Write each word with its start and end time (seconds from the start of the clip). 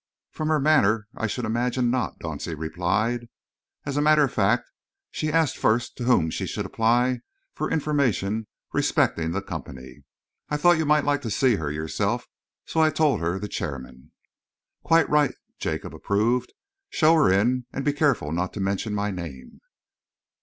"From 0.31 0.47
her 0.47 0.59
manner, 0.59 1.07
I 1.15 1.27
should 1.27 1.45
imagine 1.45 1.91
not," 1.91 2.17
Dauncey 2.17 2.55
replied. 2.57 3.29
"As 3.85 3.97
a 3.97 4.01
matter 4.01 4.23
of 4.23 4.33
fact, 4.33 4.71
she 5.11 5.31
asked 5.31 5.59
first 5.59 5.95
to 5.97 6.05
whom 6.05 6.31
she 6.31 6.47
should 6.47 6.65
apply 6.65 7.19
for 7.53 7.69
information 7.69 8.47
respecting 8.73 9.29
the 9.29 9.43
Company. 9.43 10.03
I 10.49 10.57
thought 10.57 10.79
you 10.79 10.87
might 10.87 11.05
like 11.05 11.21
to 11.21 11.29
see 11.29 11.57
her 11.57 11.69
yourself, 11.71 12.25
so 12.65 12.79
I 12.81 12.89
told 12.89 13.19
her 13.19 13.37
the 13.37 13.47
Chairman." 13.47 14.11
"Quite 14.81 15.07
right," 15.07 15.35
Jacob 15.59 15.93
approved. 15.93 16.51
"Show 16.89 17.13
her 17.13 17.31
in 17.31 17.67
and 17.71 17.85
be 17.85 17.93
careful 17.93 18.31
not 18.31 18.53
to 18.53 18.59
mention 18.59 18.95
my 18.95 19.11
name." 19.11 19.61